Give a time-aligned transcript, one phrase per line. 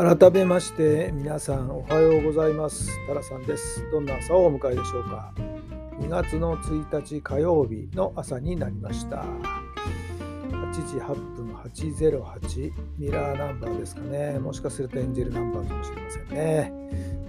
[0.00, 2.88] 改めまして皆さんおはようございます。
[3.06, 3.84] タラさんです。
[3.90, 5.30] どんな朝をお迎えでしょうか。
[5.98, 9.26] 2月の1日火曜日の朝になりました。
[10.52, 14.38] 8時8分808ミラーナンバーですかね。
[14.38, 16.72] もしかするとエンジェルナンバーかもしれませんね。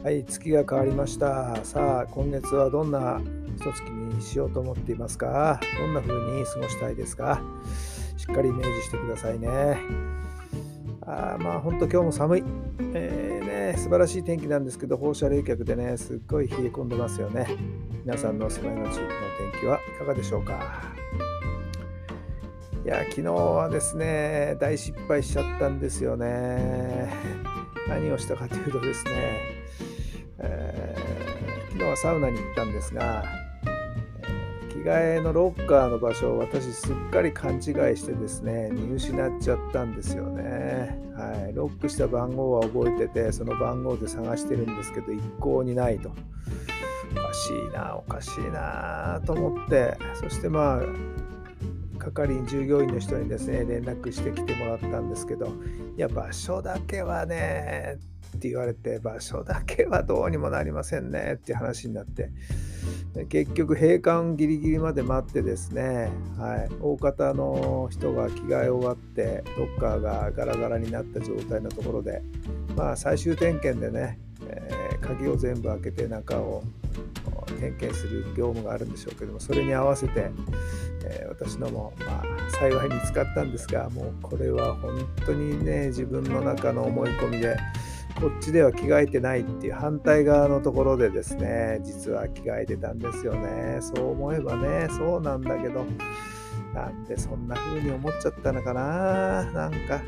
[0.01, 1.57] はい月が変わりました。
[1.65, 3.19] さあ今月はどんな
[3.57, 5.59] 一月にしようと思っていますか。
[5.77, 7.41] どんな風に過ごしたいですか。
[8.15, 9.77] しっかりイメージしてくださいね。
[11.03, 12.43] あまあ本当今日も寒い、
[12.93, 17.47] えー、ね、素晴らしい天気なんですけど放射冷却でねすっごい冷え込んでますよね。
[18.05, 19.07] 皆さんのお住まいの地域の
[19.51, 20.83] 天気はいかがでしょうか。
[22.83, 27.09] いや昨日はですね大失敗しちゃったんですよね。
[27.87, 29.11] 何をしたかというとですね、
[30.39, 33.23] えー、昨日はサウナに行ったんですが
[34.71, 37.61] 着替えのロッカーの場所を私すっかり勘違い
[37.97, 46.11] してですね見失っちゃったんですよね、はい、ロックした番号は覚えててその番号で探してるんですけど一向にないと。
[47.11, 50.81] おかしいなおかしいなと思ってそしてまあ
[51.99, 55.47] 係員従業員の人にですね連絡してきてもらったんですけど
[55.97, 57.97] いや場所だけはね
[58.35, 62.29] って言われて場所だけはどうにもなりませんねって話になって
[63.29, 72.21] 結局閉館ギリギリまで待ってですね、はい、大方の人が着替え終わってロッカーがガラガラになった状態のところで、
[72.75, 76.63] まあ、最終点検でね、えー、鍵を全部開けて中を
[77.59, 80.31] 点検する業務があるんでしょうけどもそれに合わせて、
[81.05, 87.57] え、私のも、まあ、幸い見つかったんですがもうこれは本当にね自分の中の思い込みで
[88.19, 93.79] こっちでは着替えてないっていう反対側のところでですね実は着替えてたんですよね。
[93.81, 95.85] そう思えばねそうなんだけど
[96.73, 99.43] なんでそんな風に思っちゃったのかな。
[99.51, 100.01] なんか、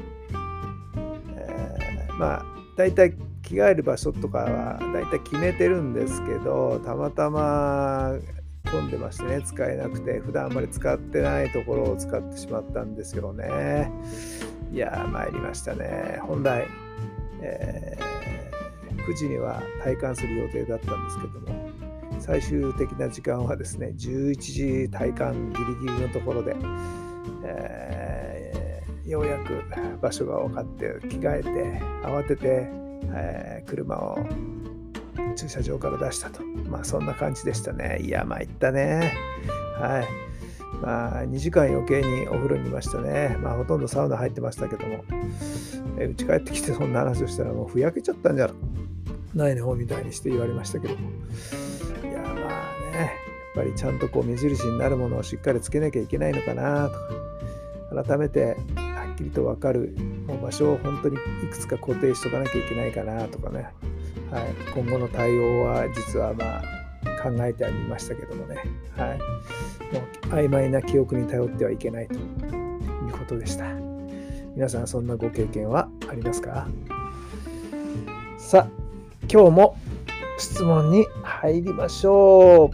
[1.37, 2.45] えー、まあ
[2.77, 8.13] 大体着替える場所とかは大体決めてるんですけどたまたま
[8.71, 13.91] 混んでましてね使えなくて普段あんまり使ってないところを使ってしまったんですよね。
[14.71, 16.19] いやー参りましたね。
[16.21, 16.65] 本来
[17.43, 21.69] えー、9時には体感する予定だったんですけども
[22.19, 24.35] 最終的な時間はですね11
[24.85, 26.55] 時体感ギリギリのところで、
[27.43, 29.61] えー、ようやく
[30.01, 31.49] 場所が分かって着替えて
[32.05, 32.67] 慌てて、
[33.13, 34.17] えー、車を
[35.35, 36.43] 駐車場から出したと。
[36.69, 37.99] まあそんな感じでしたね。
[38.01, 39.13] いや参ったね。
[39.79, 40.32] はい。
[40.83, 43.37] まあ、2時間余計にお風呂にいましたね。
[43.41, 45.05] まあ、ほとんどサウナ入ってましたけども、
[45.97, 48.51] え家帰ってきてそんな話をしたらもうふやけちゃったんじゃ
[49.33, 49.73] ないの？
[49.75, 50.95] みたいにして言われましたけど。
[50.95, 51.09] も。
[52.03, 53.09] いや、まあね、やっ
[53.55, 59.95] ぱりちゃんとこう目印になるものをしっかりつけなきゃいけないのかなとか、改めてはっきりと分かる
[60.27, 63.67] もう場所を本当にいくつか固定しとかなきゃいけないかなとかね、
[64.31, 66.63] はい、今後の対応は実はまあ
[67.21, 68.57] 考えてはみましたけどもね、
[68.97, 69.19] はい、
[70.33, 72.19] 曖昧な記憶に頼ってはいけないという
[73.11, 73.65] ことでした。
[74.55, 76.67] 皆さんそんなご経験はありますか？
[78.39, 78.69] さあ、
[79.31, 79.77] 今日も
[80.39, 82.69] 質問に入りましょう。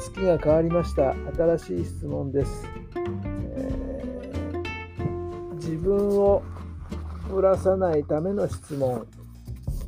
[0.00, 1.14] 月が変わりました。
[1.58, 2.64] 新しい質問です。
[3.56, 6.42] えー、自分を
[7.32, 9.06] 売らさないための質問。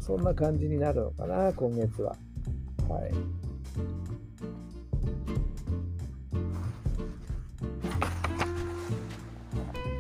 [0.01, 2.17] そんな感じになるのかな、今月は。
[2.89, 3.13] はい。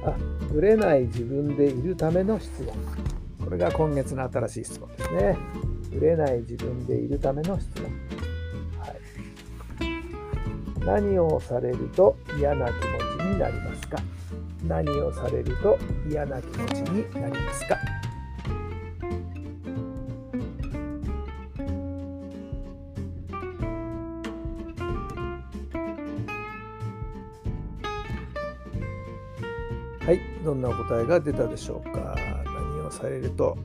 [0.05, 0.17] あ、
[0.53, 2.75] ぶれない自分でいるための質問。
[3.45, 5.37] これが今月の新しい質問ですね。
[5.91, 7.91] ぶれない自分でいるための質問。
[8.79, 8.99] はい、
[10.85, 13.99] 何をされると嫌な気持ちになりますか？
[14.67, 15.79] 何をされると
[16.09, 17.77] 嫌な気持ちになりますか？
[30.05, 32.17] はい、どんなお答えが出たでしょうか？
[32.45, 33.57] 何をされると、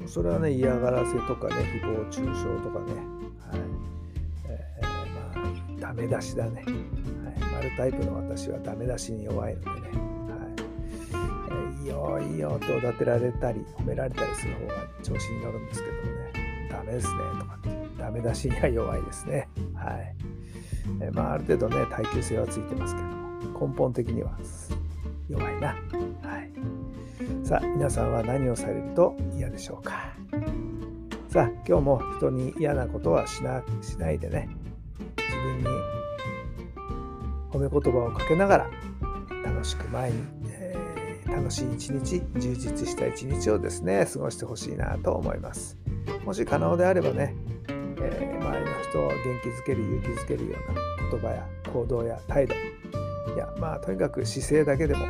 [0.00, 3.60] うん、それはね、嫌がらせとかね、誹謗中傷とかね、はい。
[4.48, 6.62] えー、まあ、ダメ出しだね。
[6.62, 6.74] はい、
[7.52, 9.90] 丸タイプの私はダメ出しに弱いのでね、は
[10.48, 11.80] い。
[11.80, 16.68] えいいよいいよとおだてられたり褒められたりする方が調子に乗るんですけどもね。
[16.70, 17.68] ダメですねとかって。
[17.98, 19.48] ダメ出しには弱いですね。
[19.74, 20.14] はい。
[21.00, 23.68] えまあある程度ね耐久性はついてますけども。
[23.68, 24.38] 根本的には。
[25.32, 25.68] 弱いな。
[25.68, 26.50] はい。
[27.42, 30.12] さあ皆さんは何をされると嫌でしょうか？
[31.28, 34.48] さあ今日も人に嫌なことはしなしないでね。
[35.16, 35.64] 自分に
[37.50, 38.70] 褒め言葉をかけながら
[39.44, 45.78] 楽しく前に、えー、楽しい一日充実した一日をですね過ごしてほしいなと思います。
[46.24, 47.34] もし可能であればね、
[47.68, 50.80] えー、周りの人を元気づける勇気づけるような
[51.10, 52.54] 言葉や行動や態度
[53.62, 55.06] まあとにかく姿勢だけでも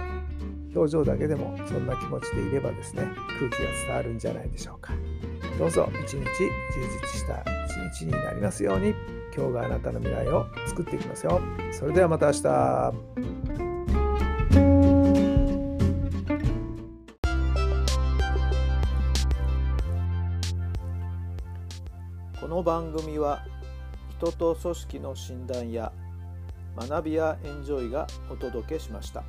[0.75, 3.09] 表情だけでもそんな気持ちでいればですね
[3.39, 4.93] 空気が伝わるんじゃないでしょうか。
[5.59, 6.25] どうぞ一日充
[7.01, 8.95] 実した一日になりますように
[9.35, 11.41] 今日があなたの未来を作っていきますよ。
[11.73, 12.43] それではまた明日。
[22.39, 23.47] この番組は
[24.19, 25.91] 人と組織の診断や
[26.77, 29.25] 学びやエンジョイがお届けしました。